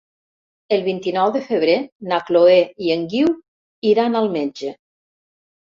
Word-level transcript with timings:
El 0.77 0.81
vint-i-nou 0.87 1.33
de 1.35 1.43
febrer 1.51 1.75
na 2.13 2.21
Chloé 2.31 2.57
i 2.87 2.91
en 2.97 3.07
Guiu 3.13 3.31
iran 3.95 4.23
al 4.25 4.35
metge. 4.39 4.77